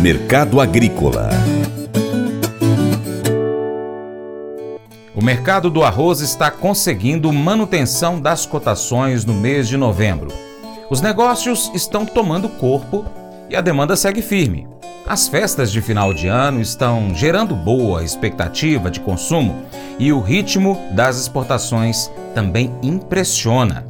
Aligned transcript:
Mercado 0.00 0.60
Agrícola 0.60 1.28
O 5.12 5.24
mercado 5.24 5.68
do 5.68 5.82
arroz 5.82 6.20
está 6.20 6.52
conseguindo 6.52 7.32
manutenção 7.32 8.20
das 8.20 8.46
cotações 8.46 9.24
no 9.24 9.34
mês 9.34 9.66
de 9.66 9.76
novembro. 9.76 10.28
Os 10.88 11.00
negócios 11.00 11.68
estão 11.74 12.06
tomando 12.06 12.48
corpo 12.48 13.04
e 13.50 13.56
a 13.56 13.60
demanda 13.60 13.96
segue 13.96 14.22
firme. 14.22 14.68
As 15.04 15.26
festas 15.26 15.72
de 15.72 15.82
final 15.82 16.14
de 16.14 16.28
ano 16.28 16.60
estão 16.60 17.12
gerando 17.12 17.56
boa 17.56 18.04
expectativa 18.04 18.92
de 18.92 19.00
consumo 19.00 19.64
e 19.98 20.12
o 20.12 20.20
ritmo 20.20 20.78
das 20.92 21.18
exportações 21.20 22.08
também 22.36 22.72
impressiona. 22.84 23.87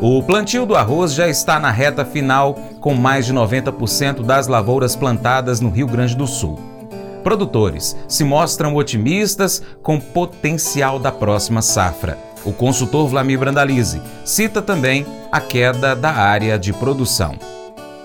O 0.00 0.22
plantio 0.22 0.64
do 0.64 0.76
arroz 0.76 1.12
já 1.12 1.26
está 1.26 1.58
na 1.58 1.72
reta 1.72 2.04
final, 2.04 2.54
com 2.80 2.94
mais 2.94 3.26
de 3.26 3.34
90% 3.34 4.22
das 4.24 4.46
lavouras 4.46 4.94
plantadas 4.94 5.60
no 5.60 5.70
Rio 5.70 5.88
Grande 5.88 6.16
do 6.16 6.24
Sul. 6.24 6.56
Produtores 7.24 7.96
se 8.06 8.22
mostram 8.22 8.76
otimistas 8.76 9.60
com 9.82 9.98
potencial 9.98 11.00
da 11.00 11.10
próxima 11.10 11.60
safra. 11.60 12.16
O 12.44 12.52
consultor 12.52 13.08
Vlamir 13.08 13.40
Brandalize 13.40 14.00
cita 14.24 14.62
também 14.62 15.04
a 15.32 15.40
queda 15.40 15.96
da 15.96 16.12
área 16.12 16.56
de 16.56 16.72
produção. 16.72 17.57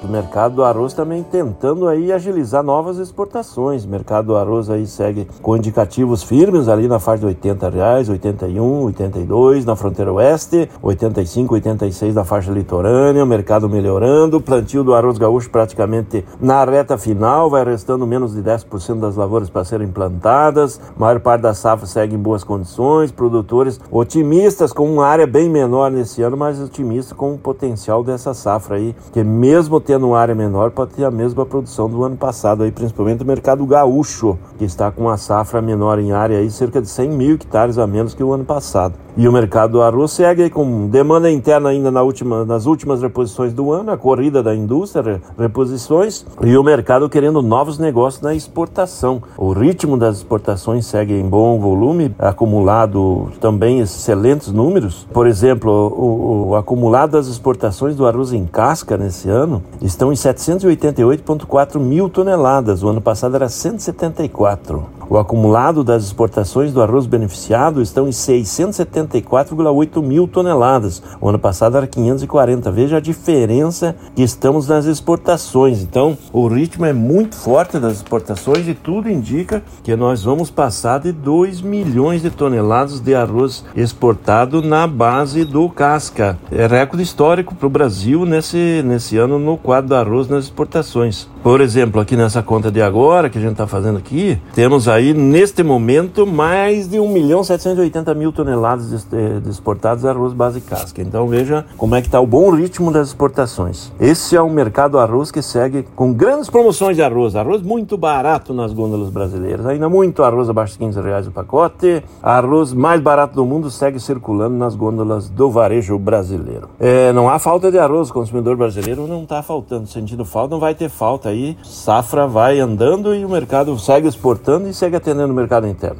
O 0.03 0.07
mercado 0.07 0.55
do 0.55 0.63
arroz 0.65 0.93
também 0.93 1.23
tentando 1.23 1.87
aí 1.87 2.11
agilizar 2.11 2.61
novas 2.61 2.97
exportações. 2.97 3.85
O 3.85 3.87
mercado 3.87 4.25
do 4.25 4.35
arroz 4.35 4.69
aí 4.69 4.85
segue 4.85 5.25
com 5.41 5.55
indicativos 5.55 6.21
firmes 6.21 6.67
ali 6.67 6.89
na 6.89 6.99
faixa 6.99 7.21
de 7.21 7.27
80 7.27 7.69
reais, 7.69 8.09
81, 8.09 8.83
82 8.83 9.63
na 9.63 9.77
fronteira 9.77 10.11
oeste, 10.11 10.69
85, 10.81 11.53
86 11.53 12.15
na 12.15 12.25
faixa 12.25 12.51
litorânea. 12.51 13.23
O 13.23 13.27
mercado 13.27 13.69
melhorando, 13.69 14.37
o 14.37 14.41
plantio 14.41 14.83
do 14.83 14.93
arroz 14.93 15.17
gaúcho 15.17 15.49
praticamente 15.49 16.25
na 16.41 16.65
reta 16.65 16.97
final, 16.97 17.49
vai 17.49 17.63
restando 17.63 18.05
menos 18.05 18.33
de 18.33 18.41
10% 18.43 18.99
das 18.99 19.15
lavouras 19.15 19.49
para 19.49 19.63
serem 19.63 19.87
plantadas. 19.87 20.81
A 20.97 20.99
maior 20.99 21.21
parte 21.21 21.43
da 21.43 21.53
safra 21.53 21.87
segue 21.87 22.15
em 22.15 22.19
boas 22.19 22.43
condições. 22.43 23.09
Produtores 23.09 23.79
otimistas 23.89 24.73
com 24.73 24.93
uma 24.93 25.07
área 25.07 25.25
bem 25.25 25.49
menor 25.49 25.89
nesse 25.89 26.21
ano, 26.21 26.35
mas 26.35 26.59
otimistas 26.59 27.13
com 27.13 27.33
o 27.33 27.37
potencial 27.37 28.03
dessa 28.03 28.33
safra 28.33 28.75
aí, 28.75 28.93
que 29.13 29.23
mesmo 29.23 29.79
tendo 29.79 29.92
tendo 29.93 30.07
uma 30.07 30.17
área 30.17 30.33
menor 30.33 30.71
pode 30.71 30.93
ter 30.93 31.05
a 31.05 31.11
mesma 31.11 31.45
produção 31.45 31.87
do 31.87 32.03
ano 32.03 32.17
passado, 32.17 32.63
aí, 32.63 32.71
principalmente 32.71 33.21
o 33.21 33.27
mercado 33.27 33.63
gaúcho, 33.63 34.39
que 34.57 34.65
está 34.65 34.89
com 34.89 35.03
uma 35.03 35.17
safra 35.17 35.61
menor 35.61 35.99
em 35.99 36.11
área, 36.11 36.39
aí, 36.39 36.49
cerca 36.49 36.81
de 36.81 36.89
100 36.89 37.09
mil 37.11 37.35
hectares 37.35 37.77
a 37.77 37.85
menos 37.85 38.15
que 38.15 38.23
o 38.23 38.33
ano 38.33 38.43
passado. 38.43 38.95
E 39.15 39.27
o 39.27 39.31
mercado 39.31 39.73
do 39.73 39.81
arroz 39.83 40.11
segue 40.11 40.49
com 40.49 40.87
demanda 40.87 41.29
interna 41.29 41.69
ainda 41.69 41.91
na 41.91 42.01
última, 42.01 42.43
nas 42.43 42.65
últimas 42.65 43.03
reposições 43.03 43.53
do 43.53 43.71
ano, 43.71 43.91
a 43.91 43.97
corrida 43.97 44.41
da 44.41 44.55
indústria, 44.55 45.21
reposições, 45.37 46.25
e 46.41 46.57
o 46.57 46.63
mercado 46.63 47.07
querendo 47.07 47.39
novos 47.43 47.77
negócios 47.77 48.23
na 48.23 48.33
exportação. 48.33 49.21
O 49.37 49.51
ritmo 49.51 49.97
das 49.97 50.17
exportações 50.17 50.87
segue 50.87 51.13
em 51.13 51.29
bom 51.29 51.59
volume, 51.59 52.15
acumulado 52.17 53.31
também 53.39 53.81
excelentes 53.81 54.51
números. 54.51 55.07
Por 55.13 55.27
exemplo, 55.27 55.71
o, 55.71 56.49
o 56.49 56.55
acumulado 56.55 57.11
das 57.11 57.27
exportações 57.27 57.95
do 57.95 58.07
arroz 58.07 58.33
em 58.33 58.47
casca 58.47 58.97
nesse 58.97 59.29
ano 59.29 59.61
estão 59.83 60.11
em 60.13 60.15
788,4 60.15 61.77
mil 61.77 62.09
toneladas. 62.09 62.83
O 62.83 62.87
ano 62.87 63.01
passado 63.01 63.35
era 63.35 63.49
174. 63.49 64.85
O 65.13 65.17
acumulado 65.19 65.83
das 65.83 66.05
exportações 66.05 66.73
do 66.73 66.81
arroz 66.81 67.05
beneficiado 67.05 67.83
estão 67.83 68.07
em 68.07 68.09
674,8 68.09 70.01
mil 70.01 70.27
toneladas. 70.27 71.03
O 71.21 71.29
ano 71.29 71.37
passado 71.37 71.77
era 71.77 71.85
540. 71.85 72.71
Veja 72.71 72.97
a 72.97 72.99
diferença 72.99 73.95
que 74.15 74.23
estamos 74.23 74.67
nas 74.67 74.85
exportações. 74.87 75.83
Então, 75.83 76.17
o 76.31 76.47
ritmo 76.47 76.87
é 76.87 76.93
muito 76.93 77.35
forte 77.35 77.77
das 77.77 77.97
exportações 77.97 78.67
e 78.67 78.73
tudo 78.73 79.07
indica 79.07 79.61
que 79.83 79.95
nós 79.95 80.23
vamos 80.23 80.49
passar 80.49 81.01
de 81.01 81.11
2 81.11 81.61
milhões 81.61 82.23
de 82.23 82.31
toneladas 82.31 82.99
de 82.99 83.13
arroz 83.13 83.63
exportado 83.75 84.63
na 84.63 84.87
base 84.87 85.45
do 85.45 85.69
casca. 85.69 86.39
É 86.51 86.65
recorde 86.65 87.03
histórico 87.03 87.53
para 87.53 87.67
o 87.67 87.69
Brasil 87.69 88.25
nesse, 88.25 88.81
nesse 88.83 89.15
ano 89.19 89.37
no 89.37 89.57
quadro 89.57 89.89
do 89.89 89.95
arroz 89.95 90.27
nas 90.27 90.45
exportações. 90.45 91.31
Por 91.43 91.59
exemplo, 91.59 91.99
aqui 91.99 92.15
nessa 92.15 92.41
conta 92.41 92.71
de 92.71 92.81
agora 92.81 93.29
que 93.29 93.37
a 93.37 93.41
gente 93.41 93.51
está 93.51 93.67
fazendo 93.67 93.97
aqui, 93.97 94.39
temos 94.55 94.87
aí 94.87 95.13
neste 95.13 95.61
momento 95.61 96.25
mais 96.25 96.87
de 96.87 97.01
1 97.01 97.07
milhão 97.09 97.43
780 97.43 98.13
mil 98.13 98.31
toneladas 98.31 99.03
de, 99.03 99.41
de 99.41 99.49
exportados 99.49 100.03
de 100.03 100.07
arroz 100.07 100.31
base 100.31 100.61
casca. 100.61 101.01
Então 101.01 101.27
veja 101.27 101.65
como 101.75 101.95
é 101.95 102.01
que 102.01 102.07
está 102.07 102.21
o 102.21 102.25
bom 102.25 102.49
ritmo 102.49 102.93
das 102.93 103.09
exportações. 103.09 103.91
Esse 103.99 104.37
é 104.37 104.41
um 104.41 104.49
mercado 104.49 104.97
arroz 104.97 105.31
que 105.31 105.41
segue 105.41 105.85
com 105.97 106.13
grandes 106.13 106.49
promoções 106.49 106.95
de 106.95 107.03
arroz, 107.03 107.35
arroz 107.35 107.61
muito 107.61 107.97
barato 107.97 108.53
nas 108.53 108.71
gôndolas 108.71 109.09
brasileiras, 109.09 109.65
ainda 109.65 109.89
muito 109.89 110.23
arroz 110.23 110.49
abaixo 110.49 110.73
de 110.73 110.79
15 110.79 111.01
reais 111.01 111.27
o 111.27 111.31
pacote, 111.31 112.01
arroz 112.21 112.71
mais 112.71 113.01
barato 113.01 113.35
do 113.35 113.45
mundo 113.45 113.69
segue 113.69 113.99
circulando 113.99 114.55
nas 114.55 114.75
gôndolas 114.75 115.27
do 115.27 115.51
varejo 115.51 115.99
brasileiro. 115.99 116.69
É, 116.79 117.11
não 117.11 117.29
há 117.29 117.37
falta 117.37 117.69
de 117.69 117.77
arroz, 117.77 118.09
o 118.09 118.13
consumidor 118.13 118.55
brasileiro 118.55 119.05
não 119.07 119.23
está 119.23 119.43
faltando, 119.43 119.87
sentindo 119.87 120.23
falta, 120.23 120.55
não 120.55 120.61
vai 120.61 120.73
ter 120.73 120.87
falta 120.87 121.32
aí 121.33 121.57
safra 121.63 122.25
vai 122.25 122.59
andando 122.59 123.13
e 123.13 123.25
o 123.25 123.29
mercado 123.29 123.77
segue 123.77 124.07
exportando 124.07 124.69
e 124.69 124.73
segue 124.73 124.95
atendendo 124.95 125.33
o 125.33 125.35
mercado 125.35 125.67
interno. 125.67 125.99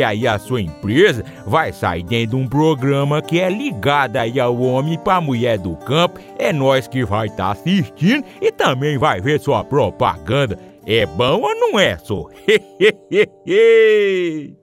aí 0.00 0.28
a 0.28 0.38
sua 0.38 0.60
empresa 0.60 1.24
vai 1.44 1.72
sair 1.72 2.04
dentro 2.04 2.36
de 2.36 2.44
um 2.44 2.48
programa 2.48 3.20
que 3.20 3.40
é 3.40 3.50
ligado 3.50 4.16
aí 4.16 4.38
ao 4.38 4.56
homem 4.60 4.96
para 4.96 5.20
mulher 5.20 5.58
do 5.58 5.74
campo. 5.74 6.20
É 6.38 6.52
nós 6.52 6.86
que 6.86 7.04
vai 7.04 7.26
estar 7.26 7.46
tá 7.46 7.50
assistindo 7.50 8.24
e 8.40 8.52
também 8.52 8.96
vai 8.96 9.20
ver 9.20 9.40
sua 9.40 9.64
propaganda. 9.64 10.56
É 10.86 11.04
bom 11.04 11.40
ou 11.40 11.54
não 11.56 11.80
é, 11.80 11.98
só? 11.98 12.28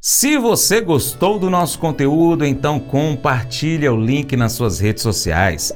Se 0.00 0.38
você 0.38 0.80
gostou 0.80 1.38
do 1.38 1.50
nosso 1.50 1.78
conteúdo, 1.80 2.46
então 2.46 2.78
compartilhe 2.78 3.88
o 3.88 3.96
link 3.96 4.36
nas 4.36 4.52
suas 4.52 4.78
redes 4.78 5.02
sociais. 5.02 5.72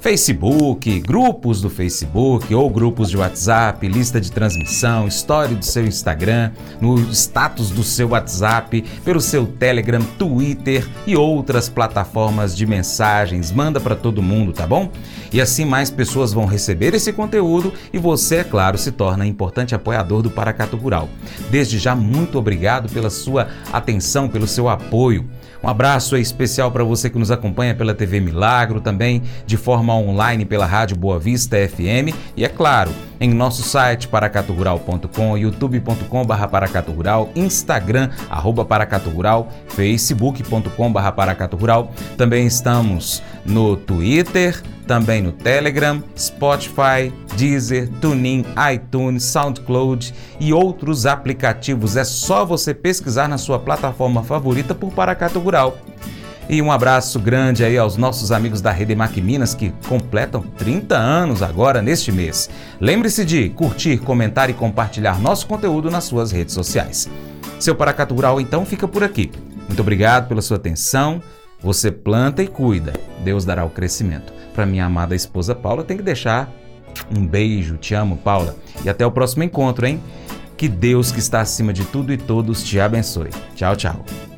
Facebook, 0.00 1.00
grupos 1.00 1.60
do 1.60 1.68
Facebook 1.68 2.54
ou 2.54 2.70
grupos 2.70 3.10
de 3.10 3.16
WhatsApp, 3.16 3.86
lista 3.88 4.20
de 4.20 4.30
transmissão, 4.30 5.08
história 5.08 5.56
do 5.56 5.64
seu 5.64 5.84
Instagram, 5.84 6.52
no 6.80 6.98
status 7.12 7.70
do 7.70 7.82
seu 7.82 8.10
WhatsApp, 8.10 8.84
pelo 9.04 9.20
seu 9.20 9.44
Telegram, 9.44 10.00
Twitter 10.16 10.88
e 11.04 11.16
outras 11.16 11.68
plataformas 11.68 12.56
de 12.56 12.64
mensagens. 12.64 13.50
Manda 13.50 13.80
para 13.80 13.96
todo 13.96 14.22
mundo, 14.22 14.52
tá 14.52 14.66
bom? 14.66 14.88
E 15.32 15.40
assim 15.40 15.64
mais 15.64 15.90
pessoas 15.90 16.32
vão 16.32 16.46
receber 16.46 16.94
esse 16.94 17.12
conteúdo 17.12 17.72
e 17.92 17.98
você, 17.98 18.36
é 18.36 18.44
claro, 18.44 18.78
se 18.78 18.92
torna 18.92 19.26
importante 19.26 19.74
apoiador 19.74 20.22
do 20.22 20.30
Paracato 20.30 20.76
Rural. 20.76 21.08
Desde 21.50 21.76
já, 21.76 21.96
muito 21.96 22.38
obrigado 22.38 22.88
pela 22.88 23.10
sua 23.10 23.48
atenção, 23.72 24.28
pelo 24.28 24.46
seu 24.46 24.68
apoio. 24.68 25.28
Um 25.62 25.68
abraço 25.68 26.16
especial 26.16 26.70
para 26.70 26.84
você 26.84 27.10
que 27.10 27.18
nos 27.18 27.30
acompanha 27.30 27.74
pela 27.74 27.92
TV 27.92 28.20
Milagro, 28.20 28.80
também 28.80 29.22
de 29.44 29.56
forma 29.56 29.87
online 29.94 30.44
pela 30.44 30.66
Rádio 30.66 30.96
Boa 30.96 31.18
Vista 31.18 31.56
FM 31.56 32.14
e, 32.36 32.44
é 32.44 32.48
claro, 32.48 32.90
em 33.20 33.32
nosso 33.32 33.62
site 33.62 34.06
paracaturural.com, 34.08 35.36
youtube.com.br 35.36 36.46
paracaturural, 36.50 37.30
instagram, 37.34 38.10
arroba 38.30 38.64
paracaturural, 38.64 39.48
facebook.com.br 39.68 41.10
paracaturural. 41.14 41.92
Também 42.16 42.46
estamos 42.46 43.22
no 43.44 43.76
Twitter, 43.76 44.62
também 44.86 45.20
no 45.20 45.32
Telegram, 45.32 46.02
Spotify, 46.16 47.12
Deezer, 47.36 47.88
TuneIn, 48.00 48.44
iTunes, 48.72 49.24
SoundCloud 49.24 50.14
e 50.40 50.52
outros 50.52 51.06
aplicativos. 51.06 51.96
É 51.96 52.04
só 52.04 52.44
você 52.44 52.72
pesquisar 52.72 53.28
na 53.28 53.38
sua 53.38 53.58
plataforma 53.58 54.22
favorita 54.22 54.74
por 54.74 54.92
Paracato 54.92 55.38
Rural. 55.38 55.76
E 56.48 56.62
um 56.62 56.72
abraço 56.72 57.18
grande 57.18 57.62
aí 57.62 57.76
aos 57.76 57.98
nossos 57.98 58.32
amigos 58.32 58.62
da 58.62 58.70
Rede 58.70 58.94
Mac 58.94 59.14
Minas 59.18 59.54
que 59.54 59.70
completam 59.86 60.40
30 60.40 60.96
anos 60.96 61.42
agora 61.42 61.82
neste 61.82 62.10
mês. 62.10 62.48
Lembre-se 62.80 63.22
de 63.24 63.50
curtir, 63.50 63.98
comentar 63.98 64.48
e 64.48 64.54
compartilhar 64.54 65.20
nosso 65.20 65.46
conteúdo 65.46 65.90
nas 65.90 66.04
suas 66.04 66.32
redes 66.32 66.54
sociais. 66.54 67.08
Seu 67.60 67.74
Paracato 67.74 68.14
Rural 68.14 68.40
então 68.40 68.64
fica 68.64 68.88
por 68.88 69.04
aqui. 69.04 69.30
Muito 69.66 69.80
obrigado 69.80 70.28
pela 70.28 70.40
sua 70.40 70.56
atenção. 70.56 71.20
Você 71.60 71.90
planta 71.90 72.42
e 72.42 72.46
cuida. 72.46 72.94
Deus 73.22 73.44
dará 73.44 73.64
o 73.64 73.70
crescimento. 73.70 74.32
Para 74.54 74.64
minha 74.64 74.86
amada 74.86 75.14
esposa 75.14 75.54
Paula, 75.54 75.84
tem 75.84 75.98
que 75.98 76.02
deixar 76.02 76.50
um 77.14 77.26
beijo. 77.26 77.76
Te 77.76 77.94
amo, 77.94 78.16
Paula. 78.16 78.56
E 78.82 78.88
até 78.88 79.04
o 79.04 79.12
próximo 79.12 79.42
encontro, 79.42 79.86
hein? 79.86 80.00
Que 80.56 80.66
Deus 80.66 81.12
que 81.12 81.18
está 81.18 81.40
acima 81.40 81.74
de 81.74 81.84
tudo 81.84 82.10
e 82.10 82.16
todos 82.16 82.64
te 82.64 82.80
abençoe. 82.80 83.30
Tchau, 83.54 83.76
tchau. 83.76 84.37